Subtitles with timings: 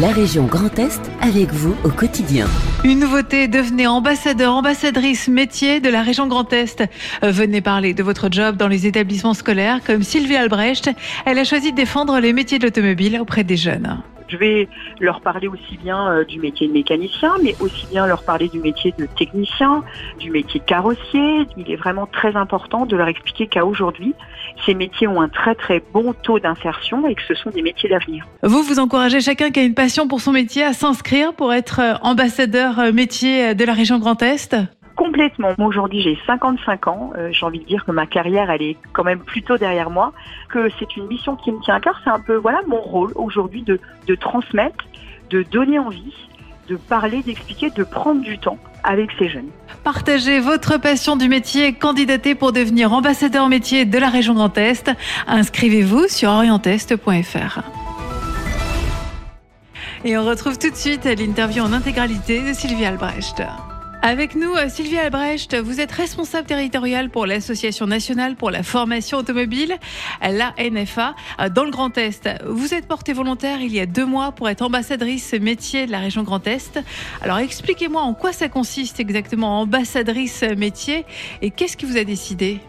[0.00, 2.48] La région Grand Est avec vous au quotidien.
[2.82, 6.82] Une nouveauté, devenez ambassadeur, ambassadrice métier de la région Grand Est.
[7.22, 10.90] Venez parler de votre job dans les établissements scolaires comme Sylvie Albrecht.
[11.26, 14.02] Elle a choisi de défendre les métiers de l'automobile auprès des jeunes.
[14.28, 14.68] Je vais
[15.00, 18.58] leur parler aussi bien euh, du métier de mécanicien, mais aussi bien leur parler du
[18.58, 19.84] métier de technicien,
[20.18, 21.46] du métier de carrossier.
[21.56, 24.14] Il est vraiment très important de leur expliquer qu'à aujourd'hui,
[24.64, 27.88] ces métiers ont un très très bon taux d'insertion et que ce sont des métiers
[27.88, 28.24] d'avenir.
[28.42, 31.80] Vous, vous encouragez chacun qui a une passion pour son métier à s'inscrire pour être
[31.80, 34.56] euh, ambassadeur euh, métier de la région Grand Est?
[35.14, 35.52] Complètement.
[35.58, 37.12] Moi aujourd'hui j'ai 55 ans.
[37.16, 40.12] Euh, j'ai envie de dire que ma carrière elle est quand même plutôt derrière moi.
[40.48, 42.00] Que c'est une mission qui me tient à cœur.
[42.02, 43.78] C'est un peu voilà mon rôle aujourd'hui de,
[44.08, 44.84] de transmettre,
[45.30, 46.16] de donner envie,
[46.68, 49.50] de parler, d'expliquer, de prendre du temps avec ces jeunes.
[49.84, 54.90] Partagez votre passion du métier, candidatez pour devenir ambassadeur métier de la région Grand Est.
[55.28, 57.60] Inscrivez-vous sur orientest.fr.
[60.04, 63.44] Et on retrouve tout de suite l'interview en intégralité de Sylvie Albrecht.
[64.06, 69.16] Avec nous, euh, Sylvie Albrecht, vous êtes responsable territoriale pour l'Association nationale pour la formation
[69.16, 69.76] automobile,
[70.20, 72.28] la NFA, euh, dans le Grand Est.
[72.44, 76.00] Vous êtes portée volontaire il y a deux mois pour être ambassadrice métier de la
[76.00, 76.84] région Grand Est.
[77.22, 81.06] Alors expliquez-moi en quoi ça consiste exactement, ambassadrice métier,
[81.40, 82.60] et qu'est-ce qui vous a décidé?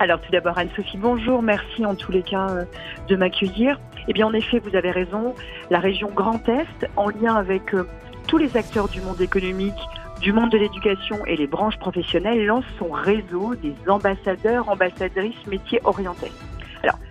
[0.00, 2.64] Alors tout d'abord Anne-Sophie, bonjour, merci en tous les cas euh,
[3.06, 3.78] de m'accueillir.
[4.08, 5.36] Eh bien en effet, vous avez raison,
[5.70, 7.62] la région Grand Est, en lien avec
[8.26, 9.78] tous les acteurs du monde économique,
[10.22, 15.80] du monde de l'éducation et les branches professionnelles lance son réseau des ambassadeurs, ambassadrices métiers
[15.82, 16.30] orientés.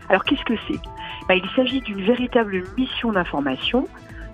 [0.09, 0.79] Alors, qu'est-ce que c'est?
[1.27, 3.87] Ben, Il s'agit d'une véritable mission d'information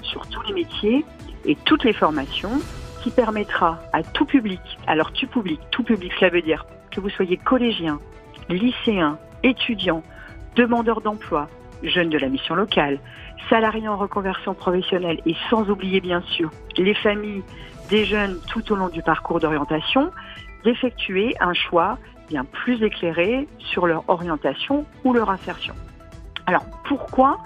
[0.03, 1.03] sur tous les métiers
[1.45, 2.61] et toutes les formations
[3.01, 7.09] qui permettra à tout public, alors tout public, tout public, cela veut dire que vous
[7.09, 7.99] soyez collégien,
[8.49, 10.03] lycéen, étudiant,
[10.55, 11.47] demandeur d'emploi,
[11.83, 12.99] jeune de la mission locale,
[13.49, 17.43] salarié en reconversion professionnelle et sans oublier bien sûr les familles
[17.89, 20.11] des jeunes tout au long du parcours d'orientation
[20.63, 21.97] d'effectuer un choix
[22.29, 25.73] bien plus éclairé sur leur orientation ou leur insertion.
[26.45, 27.37] Alors pourquoi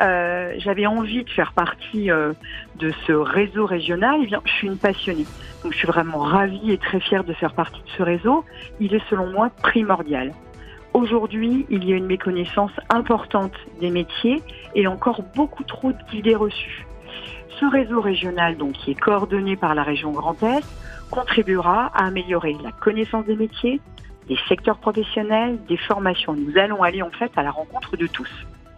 [0.00, 2.32] euh, j'avais envie de faire partie euh,
[2.76, 5.26] de ce réseau régional, eh bien, je suis une passionnée.
[5.62, 8.44] Donc, je suis vraiment ravie et très fière de faire partie de ce réseau.
[8.80, 10.32] Il est, selon moi, primordial.
[10.94, 14.40] Aujourd'hui, il y a une méconnaissance importante des métiers
[14.76, 16.86] et encore beaucoup trop d'idées reçues.
[17.60, 20.64] Ce réseau régional, donc, qui est coordonné par la région Grand Est,
[21.10, 23.80] contribuera à améliorer la connaissance des métiers,
[24.28, 26.34] des secteurs professionnels, des formations.
[26.34, 28.30] Nous allons aller en fait à la rencontre de tous.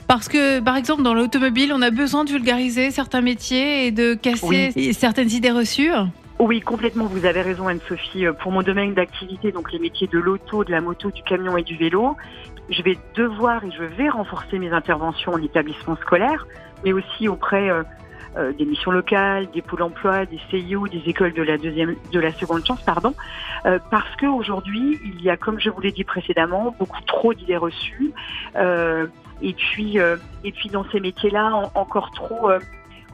[0.09, 4.15] Parce que, par exemple, dans l'automobile, on a besoin de vulgariser certains métiers et de
[4.15, 5.91] casser certaines idées reçues.
[6.39, 7.07] Oui, complètement.
[7.07, 8.27] Vous avez raison, Anne-Sophie.
[8.41, 11.63] Pour mon domaine d'activité, donc les métiers de l'auto, de la moto, du camion et
[11.63, 12.17] du vélo,
[12.69, 16.47] je vais devoir et je vais renforcer mes interventions en établissement scolaire,
[16.85, 17.83] mais aussi auprès euh,
[18.37, 22.21] euh, des missions locales, des pôles emploi, des CIO, des écoles de la deuxième, de
[22.21, 23.15] la seconde chance, pardon,
[23.65, 27.57] euh, parce qu'aujourd'hui il y a, comme je vous l'ai dit précédemment, beaucoup trop d'idées
[27.57, 28.13] reçues,
[28.57, 29.07] euh,
[29.41, 29.99] et puis
[30.45, 32.51] et puis dans ces métiers-là encore trop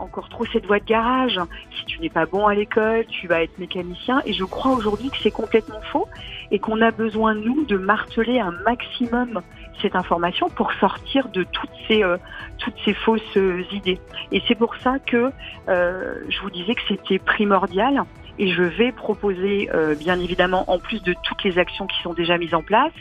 [0.03, 1.41] encore trop cette voie de garage.
[1.79, 4.23] Si tu n'es pas bon à l'école, tu vas être mécanicien.
[4.27, 6.09] Et je crois aujourd'hui que c'est complètement faux
[6.51, 9.41] et qu'on a besoin, nous, de marteler un maximum
[9.81, 12.17] cette information pour sortir de toutes ces, euh,
[12.59, 13.37] toutes ces fausses
[13.73, 14.01] idées.
[14.31, 15.31] Et c'est pour ça que
[15.69, 18.05] euh, je vous disais que c'était primordial.
[18.39, 22.15] Et je vais proposer, euh, bien évidemment, en plus de toutes les actions qui sont
[22.15, 22.93] déjà mises en place,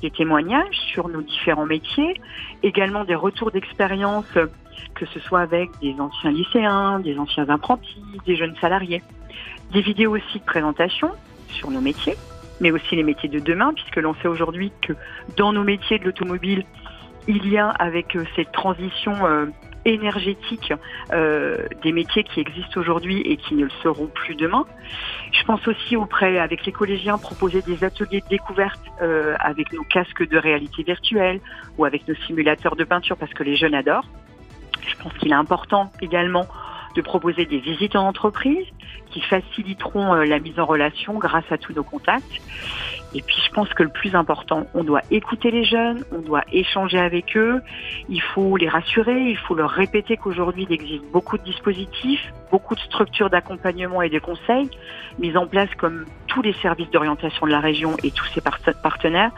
[0.00, 2.20] des témoignages sur nos différents métiers,
[2.62, 4.26] également des retours d'expérience,
[4.94, 9.02] que ce soit avec des anciens lycéens, des anciens apprentis, des jeunes salariés,
[9.72, 11.10] des vidéos aussi de présentation
[11.48, 12.16] sur nos métiers,
[12.60, 14.94] mais aussi les métiers de demain, puisque l'on sait aujourd'hui que
[15.36, 16.64] dans nos métiers de l'automobile,
[17.28, 19.46] il y a avec euh, cette transition euh,
[19.86, 20.72] énergétique
[21.12, 24.66] euh, des métiers qui existent aujourd'hui et qui ne le seront plus demain.
[25.32, 29.84] Je pense aussi auprès, avec les collégiens, proposer des ateliers de découverte euh, avec nos
[29.84, 31.40] casques de réalité virtuelle
[31.78, 34.08] ou avec nos simulateurs de peinture parce que les jeunes adorent.
[34.86, 36.46] Je pense qu'il est important également
[36.94, 38.66] de proposer des visites en entreprise
[39.16, 42.42] qui faciliteront euh, la mise en relation grâce à tous nos contacts.
[43.14, 46.42] Et puis je pense que le plus important, on doit écouter les jeunes, on doit
[46.52, 47.62] échanger avec eux,
[48.10, 52.74] il faut les rassurer, il faut leur répéter qu'aujourd'hui il existe beaucoup de dispositifs, beaucoup
[52.74, 54.68] de structures d'accompagnement et de conseils
[55.18, 58.42] mises en place comme tous les services d'orientation de la région et tous ses
[58.82, 59.30] partenaires.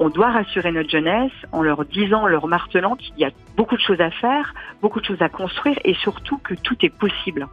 [0.00, 3.76] On doit rassurer notre jeunesse en leur disant, en leur martelant qu'il y a beaucoup
[3.76, 7.46] de choses à faire, beaucoup de choses à construire et surtout que tout est possible.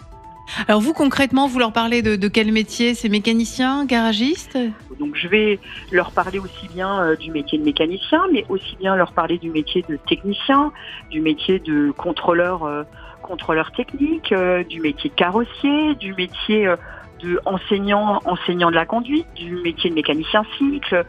[0.67, 2.93] Alors vous concrètement, vous leur parlez de, quel métier?
[2.93, 4.57] C'est mécanicien, garagiste?
[4.99, 5.59] Donc je vais
[5.91, 9.49] leur parler aussi bien euh, du métier de mécanicien, mais aussi bien leur parler du
[9.49, 10.71] métier de technicien,
[11.09, 12.83] du métier de contrôleur, euh,
[13.21, 16.73] contrôleur technique, euh, du métier de carrossier, du métier
[17.21, 21.05] de enseignant, enseignant de la conduite, du métier de mécanicien cycle,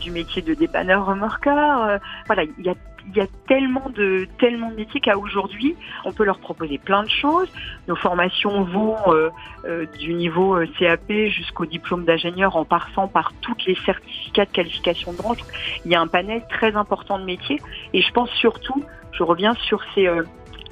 [0.00, 1.82] du métier de dépanneur remorqueur.
[1.84, 2.74] euh, voilà, il y a,
[3.08, 7.02] il y a tellement de tellement de métiers qu'à aujourd'hui, on peut leur proposer plein
[7.02, 7.48] de choses.
[7.88, 9.30] Nos formations vont euh,
[9.64, 14.50] euh, du niveau euh, CAP jusqu'au diplôme d'ingénieur en passant par toutes les certificats de
[14.50, 15.40] qualification de branche.
[15.84, 17.60] Il y a un panel très important de métiers
[17.92, 20.08] et je pense surtout, je reviens sur ces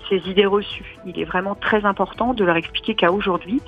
[0.08, 0.98] ces idées reçues.
[1.06, 3.62] Il est vraiment très important de leur expliquer qu'à aujourd'hui,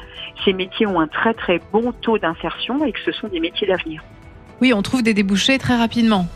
[0.44, 3.68] ces métiers ont un très très bon taux d'insertion et que ce sont des métiers
[3.68, 4.02] d'avenir.
[4.60, 6.26] Oui, on trouve des débouchés très rapidement.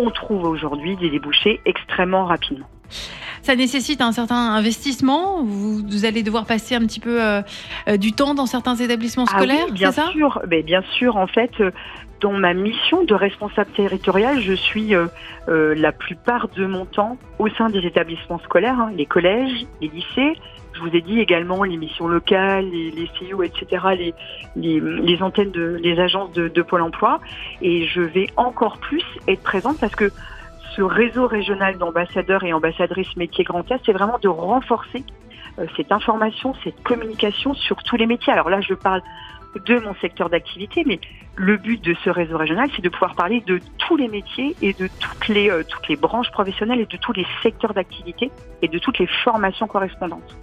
[0.00, 2.68] On trouve aujourd'hui des débouchés extrêmement rapidement.
[3.42, 5.42] Ça nécessite un certain investissement.
[5.42, 7.42] Vous, vous allez devoir passer un petit peu euh,
[7.88, 11.16] euh, du temps dans certains établissements Ah scolaires, oui, bien ça sûr, mais bien sûr,
[11.16, 11.70] en fait, euh,
[12.20, 15.06] dans ma mission de responsable territorial, je suis euh,
[15.48, 19.88] euh, la plupart de mon temps au sein des établissements scolaires, hein, les collèges, les
[19.88, 20.34] lycées.
[20.74, 24.14] Je vous ai dit également les missions locales, les, les CIO, etc., les,
[24.56, 27.20] les, les antennes de, les agences de, de Pôle Emploi.
[27.62, 30.10] Et je vais encore plus être présente parce que
[30.78, 35.04] ce réseau régional d'ambassadeurs et ambassadrices métiers Grand Est, c'est vraiment de renforcer
[35.58, 38.32] euh, cette information, cette communication sur tous les métiers.
[38.32, 39.02] Alors là, je parle
[39.66, 41.00] de mon secteur d'activité, mais
[41.34, 44.72] le but de ce réseau régional, c'est de pouvoir parler de tous les métiers et
[44.72, 48.30] de toutes les, euh, toutes les branches professionnelles et de tous les secteurs d'activité
[48.62, 50.36] et de toutes les formations correspondantes.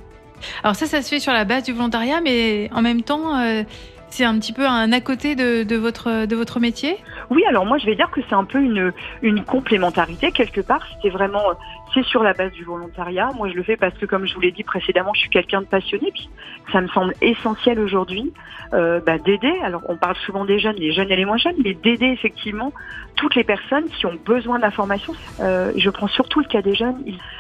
[0.64, 3.64] Alors ça, ça se fait sur la base du volontariat, mais en même temps, euh,
[4.10, 6.98] c'est un petit peu un à côté de, votre, de votre métier?
[7.30, 8.92] Oui, alors moi je vais dire que c'est un peu une,
[9.22, 10.82] une complémentarité quelque part.
[10.94, 11.54] C'était vraiment, euh,
[11.94, 13.32] c'est sur la base du volontariat.
[13.36, 15.62] Moi je le fais parce que comme je vous l'ai dit précédemment, je suis quelqu'un
[15.62, 16.12] de passionné.
[16.12, 16.30] Puis
[16.72, 18.34] ça me semble essentiel aujourd'hui
[18.74, 19.54] euh, bah, d'aider.
[19.64, 22.74] Alors on parle souvent des jeunes, les jeunes et les moins jeunes, mais d'aider effectivement
[23.16, 25.14] toutes les personnes qui ont besoin d'informations.
[25.40, 26.98] Euh, je prends surtout le cas des jeunes.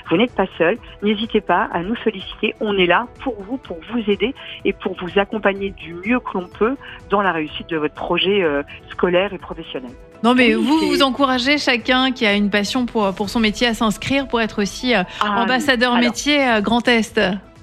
[0.09, 0.77] Vous n'êtes pas seuls.
[1.03, 2.55] N'hésitez pas à nous solliciter.
[2.59, 4.33] On est là pour vous, pour vous aider
[4.63, 6.75] et pour vous accompagner du mieux que l'on peut
[7.09, 9.91] dans la réussite de votre projet euh, scolaire et professionnel.
[10.23, 13.67] Non, mais Oui, vous, vous encouragez chacun qui a une passion pour, pour son métier
[13.67, 17.19] à s'inscrire pour être aussi euh, Ah, ambassadeur alors, métier euh, Grand Est.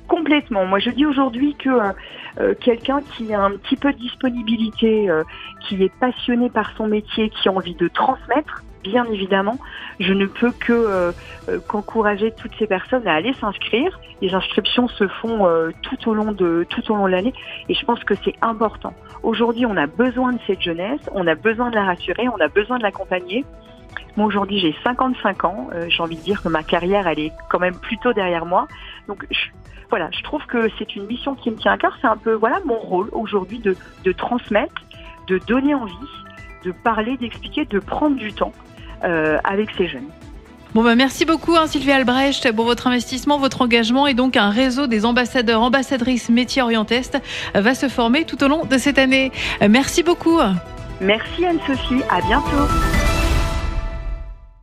[0.06, 0.67] Complètement.
[0.67, 1.70] Moi, je dis aujourd'hui que
[2.40, 5.23] euh, quelqu'un qui a un petit peu de disponibilité, euh,
[5.61, 9.58] qui est passionné par son métier, qui a envie de transmettre, bien évidemment,
[10.00, 11.12] je ne peux que euh,
[11.49, 13.99] euh, qu'encourager toutes ces personnes à aller s'inscrire.
[14.20, 17.34] Les inscriptions se font euh, tout au long de tout au long de l'année,
[17.69, 18.94] et je pense que c'est important.
[19.23, 22.49] Aujourd'hui, on a besoin de cette jeunesse, on a besoin de la rassurer, on a
[22.49, 23.44] besoin de l'accompagner.
[24.17, 25.69] Moi, aujourd'hui, j'ai 55 ans.
[25.73, 28.69] Euh, j'ai envie de dire que ma carrière, elle est quand même plutôt derrière moi.
[29.09, 29.39] Donc, je,
[29.93, 31.97] voilà, je trouve que c'est une mission qui me tient à cœur.
[32.00, 34.83] C'est un peu, voilà, mon rôle aujourd'hui de, de transmettre,
[35.29, 35.93] de donner envie,
[36.65, 38.53] de parler, d'expliquer, de prendre du temps
[39.05, 40.09] euh, avec ces jeunes.
[40.75, 44.06] Bon, bah, merci beaucoup, hein, Sylvie Albrecht, pour votre investissement, votre engagement.
[44.06, 47.19] Et donc, un réseau des ambassadeurs, ambassadrices métiers Orient Est
[47.55, 49.31] euh, va se former tout au long de cette année.
[49.69, 50.39] Merci beaucoup.
[51.03, 53.02] Merci Anne-Sophie, à bientôt.